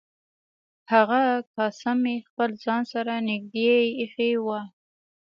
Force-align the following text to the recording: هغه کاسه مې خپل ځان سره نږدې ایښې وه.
هغه 0.91 1.21
کاسه 1.55 1.91
مې 2.01 2.15
خپل 2.27 2.49
ځان 2.63 2.83
سره 2.93 3.13
نږدې 3.29 3.69
ایښې 3.99 4.31
وه. 4.45 4.61